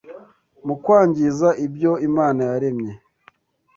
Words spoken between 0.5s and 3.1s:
mu kwangiza ibyo Imana yaremye,